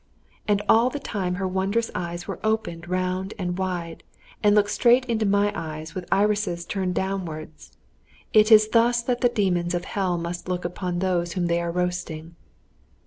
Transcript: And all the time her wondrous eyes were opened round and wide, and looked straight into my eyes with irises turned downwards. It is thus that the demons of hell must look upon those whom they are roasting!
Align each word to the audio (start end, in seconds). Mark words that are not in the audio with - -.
And 0.47 0.63
all 0.67 0.89
the 0.89 0.97
time 0.97 1.35
her 1.35 1.47
wondrous 1.47 1.91
eyes 1.93 2.27
were 2.27 2.39
opened 2.43 2.89
round 2.89 3.35
and 3.37 3.55
wide, 3.59 4.03
and 4.41 4.55
looked 4.55 4.71
straight 4.71 5.05
into 5.05 5.27
my 5.27 5.51
eyes 5.53 5.93
with 5.93 6.09
irises 6.11 6.65
turned 6.65 6.95
downwards. 6.95 7.77
It 8.33 8.51
is 8.51 8.69
thus 8.69 9.03
that 9.03 9.21
the 9.21 9.29
demons 9.29 9.75
of 9.75 9.85
hell 9.85 10.17
must 10.17 10.49
look 10.49 10.65
upon 10.65 10.97
those 10.97 11.33
whom 11.33 11.45
they 11.45 11.61
are 11.61 11.69
roasting! 11.71 12.35